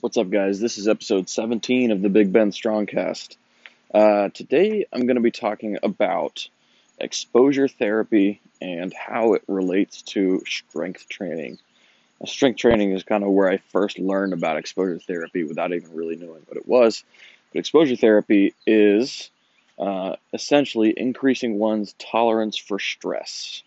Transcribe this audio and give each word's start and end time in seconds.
What's 0.00 0.16
up, 0.16 0.30
guys? 0.30 0.60
This 0.60 0.78
is 0.78 0.86
episode 0.86 1.28
17 1.28 1.90
of 1.90 2.02
the 2.02 2.08
Big 2.08 2.32
Bend 2.32 2.52
Strongcast. 2.52 3.36
Uh, 3.92 4.28
today, 4.28 4.86
I'm 4.92 5.06
going 5.06 5.16
to 5.16 5.20
be 5.22 5.32
talking 5.32 5.76
about 5.82 6.48
exposure 7.00 7.66
therapy 7.66 8.40
and 8.62 8.94
how 8.94 9.32
it 9.32 9.42
relates 9.48 10.02
to 10.02 10.44
strength 10.46 11.08
training. 11.08 11.58
Now, 12.20 12.26
strength 12.26 12.58
training 12.58 12.92
is 12.92 13.02
kind 13.02 13.24
of 13.24 13.30
where 13.30 13.50
I 13.50 13.56
first 13.56 13.98
learned 13.98 14.34
about 14.34 14.56
exposure 14.56 15.00
therapy 15.00 15.42
without 15.42 15.72
even 15.72 15.92
really 15.92 16.14
knowing 16.14 16.42
what 16.46 16.56
it 16.56 16.68
was. 16.68 17.02
But 17.52 17.58
exposure 17.58 17.96
therapy 17.96 18.54
is 18.68 19.30
uh, 19.80 20.14
essentially 20.32 20.94
increasing 20.96 21.58
one's 21.58 21.96
tolerance 21.98 22.56
for 22.56 22.78
stress. 22.78 23.64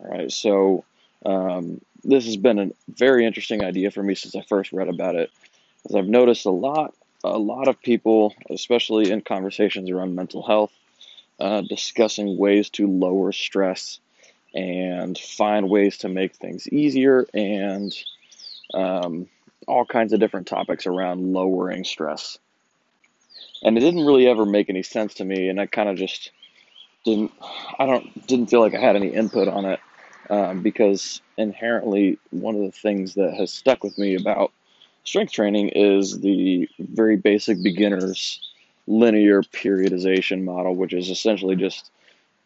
All 0.00 0.10
right, 0.10 0.32
so 0.32 0.84
um, 1.24 1.80
this 2.06 2.26
has 2.26 2.36
been 2.36 2.58
a 2.58 2.70
very 2.88 3.26
interesting 3.26 3.64
idea 3.64 3.90
for 3.90 4.02
me 4.02 4.14
since 4.14 4.34
I 4.36 4.42
first 4.42 4.72
read 4.72 4.88
about 4.88 5.16
it, 5.16 5.30
as 5.88 5.94
I've 5.94 6.06
noticed 6.06 6.46
a 6.46 6.50
lot, 6.50 6.94
a 7.24 7.38
lot 7.38 7.68
of 7.68 7.82
people, 7.82 8.34
especially 8.48 9.10
in 9.10 9.20
conversations 9.22 9.90
around 9.90 10.14
mental 10.14 10.46
health, 10.46 10.72
uh, 11.40 11.62
discussing 11.62 12.38
ways 12.38 12.70
to 12.70 12.86
lower 12.86 13.32
stress 13.32 13.98
and 14.54 15.18
find 15.18 15.68
ways 15.68 15.98
to 15.98 16.08
make 16.08 16.36
things 16.36 16.68
easier 16.68 17.26
and 17.34 17.92
um, 18.72 19.28
all 19.66 19.84
kinds 19.84 20.12
of 20.12 20.20
different 20.20 20.46
topics 20.46 20.86
around 20.86 21.32
lowering 21.32 21.84
stress. 21.84 22.38
And 23.62 23.76
it 23.76 23.80
didn't 23.80 24.06
really 24.06 24.28
ever 24.28 24.46
make 24.46 24.70
any 24.70 24.82
sense 24.82 25.14
to 25.14 25.24
me, 25.24 25.48
and 25.48 25.60
I 25.60 25.66
kind 25.66 25.88
of 25.88 25.96
just 25.96 26.30
didn't. 27.04 27.32
I 27.78 27.86
don't 27.86 28.26
didn't 28.26 28.46
feel 28.46 28.60
like 28.60 28.74
I 28.74 28.80
had 28.80 28.96
any 28.96 29.08
input 29.08 29.48
on 29.48 29.64
it 29.64 29.80
um, 30.30 30.62
because 30.62 31.20
inherently 31.36 32.18
one 32.30 32.54
of 32.54 32.62
the 32.62 32.72
things 32.72 33.14
that 33.14 33.34
has 33.34 33.52
stuck 33.52 33.84
with 33.84 33.96
me 33.98 34.14
about 34.14 34.52
strength 35.04 35.32
training 35.32 35.70
is 35.70 36.20
the 36.20 36.68
very 36.78 37.16
basic 37.16 37.62
beginners 37.62 38.40
linear 38.86 39.42
periodization 39.42 40.44
model, 40.44 40.74
which 40.74 40.92
is 40.92 41.10
essentially 41.10 41.56
just 41.56 41.90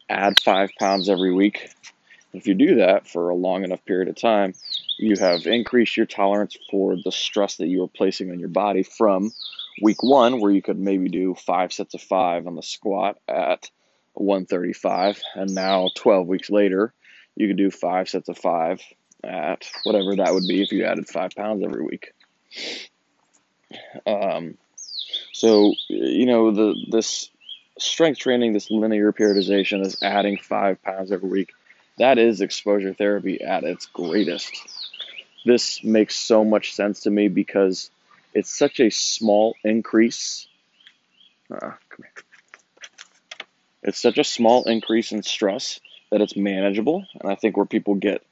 add 0.09 0.39
five 0.41 0.69
pounds 0.79 1.09
every 1.09 1.33
week. 1.33 1.69
If 2.33 2.47
you 2.47 2.53
do 2.53 2.75
that 2.75 3.07
for 3.07 3.29
a 3.29 3.35
long 3.35 3.63
enough 3.63 3.83
period 3.85 4.07
of 4.07 4.15
time, 4.15 4.53
you 4.97 5.15
have 5.17 5.45
increased 5.45 5.97
your 5.97 6.05
tolerance 6.05 6.57
for 6.69 6.95
the 6.95 7.11
stress 7.11 7.57
that 7.57 7.67
you 7.67 7.83
are 7.83 7.87
placing 7.87 8.31
on 8.31 8.39
your 8.39 8.49
body 8.49 8.83
from 8.83 9.31
week 9.81 10.01
one, 10.03 10.39
where 10.39 10.51
you 10.51 10.61
could 10.61 10.79
maybe 10.79 11.09
do 11.09 11.35
five 11.35 11.73
sets 11.73 11.93
of 11.93 12.01
five 12.01 12.47
on 12.47 12.55
the 12.55 12.63
squat 12.63 13.17
at 13.27 13.69
135, 14.13 15.21
and 15.35 15.53
now 15.55 15.89
12 15.95 16.27
weeks 16.27 16.49
later, 16.49 16.93
you 17.35 17.47
could 17.47 17.57
do 17.57 17.71
five 17.71 18.09
sets 18.09 18.29
of 18.29 18.37
five 18.37 18.81
at 19.23 19.69
whatever 19.83 20.15
that 20.15 20.33
would 20.33 20.47
be 20.47 20.61
if 20.61 20.71
you 20.71 20.85
added 20.85 21.07
five 21.07 21.31
pounds 21.35 21.63
every 21.63 21.83
week. 21.83 22.13
Um, 24.05 24.57
so 25.31 25.73
you 25.87 26.25
know 26.25 26.51
the 26.51 26.75
this 26.89 27.29
strength 27.77 28.19
training, 28.19 28.53
this 28.53 28.69
linear 28.69 29.11
periodization, 29.11 29.85
is 29.85 29.97
adding 30.01 30.37
five 30.37 30.81
pounds 30.81 31.11
every 31.11 31.29
week. 31.29 31.53
That 31.97 32.17
is 32.17 32.41
exposure 32.41 32.93
therapy 32.93 33.41
at 33.41 33.63
its 33.63 33.85
greatest. 33.87 34.51
This 35.45 35.83
makes 35.83 36.15
so 36.15 36.43
much 36.43 36.73
sense 36.73 37.01
to 37.01 37.09
me 37.09 37.27
because 37.27 37.89
it's 38.33 38.55
such 38.55 38.79
a 38.79 38.89
small 38.89 39.55
increase. 39.63 40.47
Uh, 41.49 41.71
it's 43.83 43.99
such 43.99 44.17
a 44.17 44.23
small 44.23 44.63
increase 44.65 45.11
in 45.11 45.23
stress 45.23 45.79
that 46.11 46.21
it's 46.21 46.35
manageable. 46.35 47.05
And 47.19 47.31
I 47.31 47.35
think 47.35 47.57
where 47.57 47.65
people 47.65 47.95
get 47.95 48.23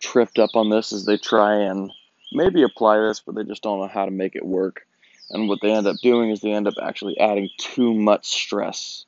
tripped 0.00 0.38
up 0.38 0.50
on 0.54 0.70
this 0.70 0.92
is 0.92 1.04
they 1.04 1.18
try 1.18 1.56
and 1.56 1.92
maybe 2.32 2.62
apply 2.62 2.98
this, 2.98 3.20
but 3.20 3.34
they 3.34 3.44
just 3.44 3.62
don't 3.62 3.78
know 3.78 3.88
how 3.88 4.04
to 4.04 4.10
make 4.10 4.34
it 4.34 4.44
work. 4.44 4.86
And 5.30 5.48
what 5.48 5.60
they 5.60 5.70
end 5.70 5.86
up 5.86 5.96
doing 6.02 6.30
is 6.30 6.40
they 6.40 6.52
end 6.52 6.68
up 6.68 6.74
actually 6.82 7.18
adding 7.18 7.50
too 7.58 7.92
much 7.94 8.26
stress, 8.26 9.04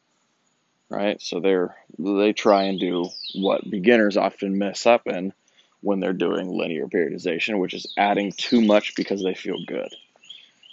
right? 0.88 1.20
So 1.20 1.40
they're 1.40 1.76
they 1.98 2.32
try 2.32 2.64
and 2.64 2.78
do 2.78 3.08
what 3.34 3.68
beginners 3.68 4.16
often 4.16 4.58
mess 4.58 4.86
up 4.86 5.06
in 5.06 5.32
when 5.80 6.00
they're 6.00 6.12
doing 6.12 6.48
linear 6.48 6.86
periodization, 6.86 7.60
which 7.60 7.74
is 7.74 7.92
adding 7.96 8.32
too 8.32 8.60
much 8.60 8.94
because 8.96 9.22
they 9.22 9.34
feel 9.34 9.64
good, 9.64 9.94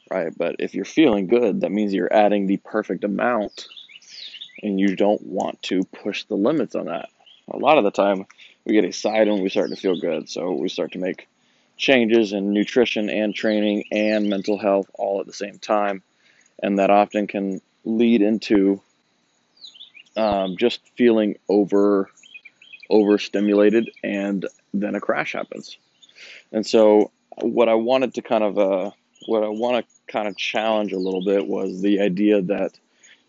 right? 0.10 0.36
But 0.36 0.56
if 0.60 0.74
you're 0.74 0.84
feeling 0.84 1.28
good, 1.28 1.62
that 1.62 1.72
means 1.72 1.94
you're 1.94 2.12
adding 2.12 2.48
the 2.48 2.58
perfect 2.58 3.04
amount, 3.04 3.68
and 4.64 4.80
you 4.80 4.96
don't 4.96 5.22
want 5.22 5.62
to 5.64 5.84
push 5.84 6.24
the 6.24 6.36
limits 6.36 6.74
on 6.74 6.86
that 6.88 7.10
a 7.50 7.58
lot 7.58 7.78
of 7.78 7.84
the 7.84 7.92
time 7.92 8.26
we 8.66 8.74
get 8.74 8.86
excited 8.86 9.32
when 9.32 9.42
we 9.42 9.50
start 9.50 9.70
to 9.70 9.76
feel 9.76 10.00
good. 10.00 10.30
So 10.30 10.54
we 10.54 10.70
start 10.70 10.94
to 10.94 11.00
make 11.00 11.28
changes 11.78 12.34
in 12.34 12.54
nutrition 12.54 13.10
and 13.10 13.36
training 13.36 13.86
and 13.92 14.30
mental 14.30 14.58
health 14.58 14.90
all 14.94 15.20
at 15.20 15.28
the 15.28 15.34
same 15.34 15.60
time. 15.60 16.02
And 16.62 16.80
that 16.80 16.90
often 16.90 17.28
can 17.28 17.62
lead 17.84 18.22
into 18.22 18.82
um, 20.18 20.58
just 20.58 20.80
feeling 20.98 21.38
over 21.50 22.10
overstimulated 22.90 23.90
and 24.04 24.46
then 24.74 24.96
a 24.96 25.02
crash 25.02 25.34
happens. 25.34 25.78
And 26.52 26.66
so 26.66 27.12
what 27.42 27.68
I 27.68 27.74
wanted 27.74 28.14
to 28.14 28.22
kind 28.22 28.44
of 28.44 28.58
uh, 28.58 28.92
what 29.28 29.44
I 29.44 29.50
want 29.50 29.86
to 29.86 30.12
kind 30.12 30.28
of 30.28 30.38
challenge 30.38 30.94
a 30.94 31.00
little 31.00 31.24
bit 31.24 31.48
was 31.48 31.82
the 31.82 32.00
idea 32.02 32.42
that 32.44 32.80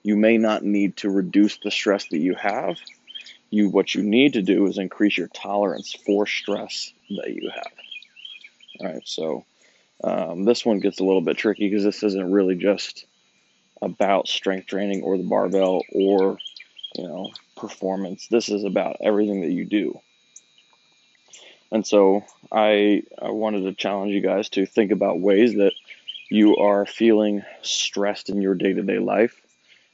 you 0.02 0.16
may 0.16 0.38
not 0.38 0.62
need 0.62 0.96
to 0.98 1.10
reduce 1.10 1.56
the 1.58 1.70
stress 1.70 2.06
that 2.08 2.18
you 2.18 2.34
have 2.34 2.76
you 3.50 3.68
what 3.68 3.94
you 3.94 4.02
need 4.02 4.34
to 4.34 4.42
do 4.42 4.66
is 4.66 4.78
increase 4.78 5.16
your 5.16 5.28
tolerance 5.28 5.92
for 5.92 6.26
stress 6.26 6.92
that 7.10 7.32
you 7.32 7.50
have. 7.54 7.72
All 8.80 8.86
right, 8.86 9.02
so 9.04 9.44
um, 10.04 10.44
this 10.44 10.64
one 10.64 10.80
gets 10.80 11.00
a 11.00 11.04
little 11.04 11.20
bit 11.20 11.38
tricky 11.38 11.68
because 11.68 11.84
this 11.84 12.02
isn't 12.02 12.32
really 12.32 12.56
just 12.56 13.06
about 13.80 14.28
strength 14.28 14.66
training 14.66 15.02
or 15.02 15.16
the 15.16 15.24
barbell 15.24 15.82
or 15.92 16.38
you 16.94 17.04
know 17.04 17.30
performance. 17.56 18.26
This 18.28 18.48
is 18.48 18.64
about 18.64 18.96
everything 19.00 19.42
that 19.42 19.52
you 19.52 19.64
do. 19.64 20.00
And 21.72 21.86
so 21.86 22.24
I 22.52 23.02
I 23.20 23.30
wanted 23.30 23.62
to 23.62 23.74
challenge 23.74 24.12
you 24.12 24.20
guys 24.20 24.48
to 24.50 24.66
think 24.66 24.92
about 24.92 25.20
ways 25.20 25.54
that 25.54 25.72
you 26.30 26.56
are 26.56 26.86
feeling 26.86 27.42
stressed 27.62 28.30
in 28.30 28.42
your 28.42 28.54
day-to-day 28.54 28.98
life 28.98 29.40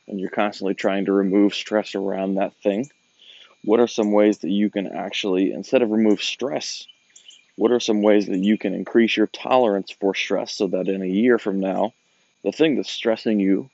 and 0.09 0.19
you're 0.19 0.31
constantly 0.31 0.75
trying 0.75 1.05
to 1.05 1.13
remove 1.13 1.55
stress 1.55 1.95
around 1.95 2.35
that 2.35 2.55
thing 2.63 2.91
what 3.65 3.81
are 3.81 3.87
some 3.87 4.13
ways 4.13 4.39
that 4.39 4.51
you 4.51 4.71
can 4.71 4.87
actually, 4.87 5.53
instead 5.53 5.83
of 5.83 5.91
remove 5.91 6.23
stress, 6.23 6.87
what 7.57 7.71
are 7.71 7.81
some 7.81 8.03
ways 8.03 8.27
that 8.27 8.39
you 8.39 8.59
can 8.59 8.75
increase 8.75 9.17
your 9.17 9.29
tolerance 9.29 9.91
for 9.91 10.15
stress 10.15 10.53
so 10.53 10.67
that 10.69 10.89
in 10.89 11.03
a 11.03 11.07
year 11.07 11.39
from 11.39 11.61
now, 11.61 11.93
the 12.45 12.53
thing 12.53 12.77
that's 12.77 12.91
stressing 12.91 13.39
you 13.39 13.71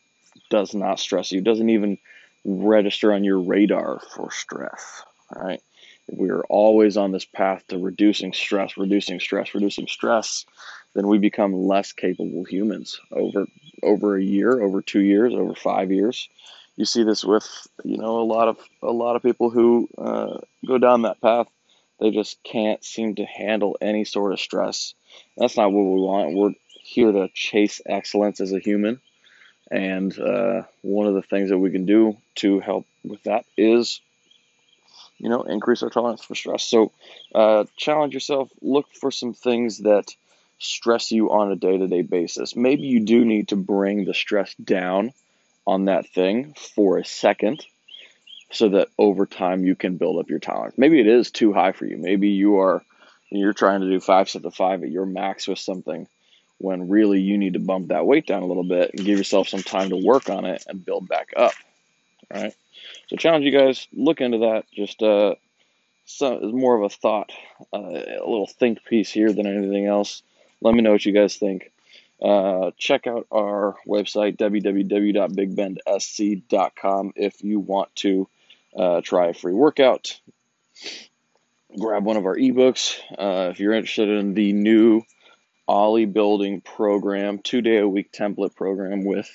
does 0.50 0.75
not 0.75 1.00
stress 1.00 1.32
you, 1.32 1.41
doesn't 1.41 1.71
even 1.71 1.98
register 2.44 3.12
on 3.12 3.25
your 3.25 3.41
radar 3.41 4.00
for 4.15 4.31
stress. 4.31 5.03
Right. 5.34 5.62
If 6.09 6.19
we 6.19 6.31
are 6.31 6.44
always 6.44 6.97
on 6.97 7.12
this 7.12 7.27
path 7.27 7.65
to 7.69 7.78
reducing 7.78 8.32
stress, 8.32 8.77
reducing 8.77 9.21
stress, 9.21 9.54
reducing 9.54 9.87
stress, 9.87 10.47
then 10.94 11.06
we 11.06 11.19
become 11.19 11.53
less 11.66 11.93
capable 11.93 12.44
humans 12.44 12.98
over 13.12 13.47
over 13.82 14.16
a 14.16 14.22
year, 14.22 14.60
over 14.60 14.82
two 14.82 15.00
years, 15.03 15.34
over 15.34 15.54
five 15.54 15.93
years 15.93 16.28
you 16.78 16.84
see 16.84 17.03
this 17.03 17.25
with 17.25 17.66
you 17.83 17.99
know 17.99 18.21
a 18.21 18.22
lot 18.22 18.47
of 18.47 18.56
a 18.83 18.93
lot 18.93 19.16
of 19.16 19.22
people 19.22 19.50
who 19.50 19.89
uh, 19.99 20.39
go 20.66 20.78
down 20.78 21.03
that 21.03 21.21
path. 21.21 21.49
They 21.99 22.12
just 22.12 22.41
can't 22.44 22.83
seem 22.84 23.16
to 23.16 23.25
handle 23.25 23.77
any 23.81 24.05
sort 24.05 24.33
of 24.33 24.39
stress. 24.39 24.94
That's 25.37 25.56
not 25.56 25.72
what 25.72 25.83
we 25.83 26.00
want. 26.00 26.37
We're 26.37 26.55
here 26.84 27.11
to 27.11 27.28
chase 27.34 27.81
excellence 27.84 28.41
as 28.41 28.53
a 28.53 28.61
human, 28.61 29.00
and 29.72 30.16
uh, 30.16 30.62
one 30.83 31.09
of 31.09 31.15
the 31.15 31.22
things 31.22 31.50
that 31.50 31.59
we 31.59 31.72
can 31.72 31.84
do 31.84 32.16
to 32.37 32.61
help 32.61 32.87
with 33.03 33.25
that 33.25 33.45
is 33.56 34.00
you 35.19 35.28
know 35.28 35.43
increase 35.43 35.83
our 35.83 35.91
tolerance 35.91 36.25
for 36.25 36.37
stress. 36.37 36.62
So 36.62 36.93
uh, 37.34 37.65
challenge 37.77 38.15
yourself. 38.15 38.50
Look 38.62 38.87
for 38.95 39.10
some 39.10 39.34
things 39.34 39.78
that 39.78 40.15
stress 40.60 41.10
you 41.10 41.33
on 41.33 41.50
a 41.50 41.56
day-to-day 41.56 42.03
basis. 42.03 42.55
Maybe 42.55 42.83
you 42.83 43.01
do 43.04 43.25
need 43.25 43.48
to 43.48 43.57
bring 43.57 44.04
the 44.04 44.15
stress 44.15 44.54
down 44.54 45.13
on 45.68 45.84
that 45.84 46.09
thing 46.09 46.54
for 46.74 46.97
a 46.97 47.04
second 47.04 47.65
so 48.50 48.70
that 48.70 48.88
over 48.98 49.26
time 49.26 49.66
you 49.66 49.76
can 49.76 49.98
build 49.98 50.18
up 50.18 50.30
your 50.30 50.38
tolerance. 50.38 50.78
Maybe 50.78 50.98
it 50.98 51.06
is 51.06 51.30
too 51.30 51.53
high 51.53 51.72
for 51.72 51.84
you. 51.84 51.98
Maybe 51.98 52.28
you 52.30 52.60
are 52.60 52.82
you're 53.30 53.53
trying 53.53 53.82
to 53.82 53.91
do 53.91 54.00
five 54.00 54.30
sets 54.30 54.47
of 54.47 54.54
five 54.54 54.82
at 54.82 54.91
your 54.91 55.04
max 55.04 55.47
with 55.47 55.59
something 55.59 56.09
when 56.56 56.88
really 56.88 57.20
you 57.20 57.36
need 57.36 57.53
to 57.53 57.59
bump 57.59 57.88
that 57.88 58.06
weight 58.06 58.26
down 58.26 58.42
a 58.42 58.47
little 58.47 58.65
bit 58.65 58.92
and 58.94 59.04
give 59.04 59.18
yourself 59.18 59.47
some 59.47 59.62
time 59.62 59.91
to 59.91 59.97
work 59.97 60.30
on 60.30 60.47
it 60.47 60.65
and 60.66 60.86
build 60.86 61.06
back 61.06 61.34
up. 61.36 61.53
All 62.34 62.42
right. 62.42 62.54
So 63.09 63.16
challenge 63.16 63.44
you 63.44 63.53
guys, 63.53 63.86
look 63.92 64.22
into 64.22 64.38
that. 64.38 64.65
Just 64.72 65.03
uh 65.03 65.34
so 66.06 66.32
it's 66.42 66.54
more 66.54 66.76
of 66.76 66.82
a 66.82 66.88
thought, 66.88 67.30
uh, 67.74 67.76
a 67.76 68.24
little 68.24 68.47
think 68.47 68.82
piece 68.86 69.10
here 69.10 69.30
than 69.30 69.47
anything 69.47 69.84
else. 69.84 70.22
Let 70.62 70.74
me 70.74 70.80
know 70.80 70.92
what 70.92 71.04
you 71.04 71.12
guys 71.12 71.36
think. 71.36 71.70
Uh, 72.20 72.72
check 72.78 73.06
out 73.06 73.28
our 73.30 73.76
website, 73.86 74.36
www.bigbendsc.com, 74.36 77.12
if 77.16 77.44
you 77.44 77.60
want 77.60 77.94
to 77.94 78.28
uh, 78.76 79.00
try 79.00 79.28
a 79.28 79.34
free 79.34 79.54
workout. 79.54 80.20
Grab 81.78 82.04
one 82.04 82.16
of 82.16 82.26
our 82.26 82.36
ebooks. 82.36 82.98
Uh, 83.16 83.50
if 83.50 83.60
you're 83.60 83.72
interested 83.72 84.09
in 84.09 84.34
the 84.34 84.53
new 84.53 85.04
Ollie 85.68 86.06
building 86.06 86.60
program, 86.60 87.38
two 87.38 87.60
day 87.60 87.78
a 87.78 87.86
week 87.86 88.10
template 88.10 88.56
program 88.56 89.04
with 89.04 89.30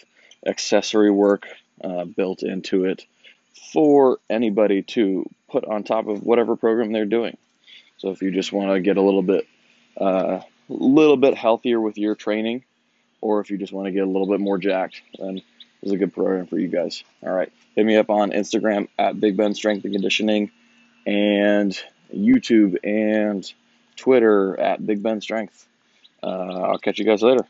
accessory 0.46 1.12
work 1.12 1.48
uh, 1.84 2.06
built 2.06 2.44
into 2.44 2.86
it 2.86 3.06
for 3.72 4.20
anybody 4.30 4.82
to 4.82 5.30
put 5.50 5.66
on 5.66 5.84
top 5.84 6.08
of 6.08 6.24
whatever 6.24 6.56
program 6.56 6.92
they're 6.92 7.06
doing. 7.06 7.38
So 7.98 8.10
if 8.10 8.22
you 8.22 8.32
just 8.32 8.52
want 8.52 8.72
to 8.72 8.82
get 8.82 8.98
a 8.98 9.02
little 9.02 9.22
bit, 9.22 9.48
a 9.98 10.04
uh, 10.04 10.42
little 10.70 11.18
bit 11.18 11.36
healthier 11.36 11.80
with 11.80 11.98
your 11.98 12.16
training, 12.16 12.64
or 13.24 13.40
if 13.40 13.50
you 13.50 13.58
just 13.58 13.72
want 13.72 13.86
to 13.86 13.92
get 13.92 14.04
a 14.04 14.06
little 14.06 14.28
bit 14.28 14.42
more 14.42 14.58
jacked, 14.58 15.02
then 15.18 15.36
this 15.36 15.44
is 15.84 15.92
a 15.94 15.98
good 15.98 16.14
program 16.14 16.46
for 16.46 16.60
you 16.60 16.68
guys. 16.68 17.04
All 17.24 17.32
right, 17.32 17.52
hit 17.76 17.86
me 17.86 17.96
up 17.96 18.10
on 18.10 18.32
Instagram 18.32 18.90
at 19.00 19.20
Big 19.20 19.38
Bend 19.38 19.56
Strength 19.56 19.86
and 19.86 19.94
Conditioning, 19.94 20.52
and 21.08 21.82
YouTube 22.14 22.78
and 22.84 23.52
Twitter 23.96 24.60
at 24.60 24.86
Big 24.86 25.02
Bend 25.02 25.24
Strength. 25.24 25.68
Uh, 26.22 26.28
I'll 26.72 26.78
catch 26.78 27.00
you 27.00 27.06
guys 27.06 27.24
later. 27.24 27.46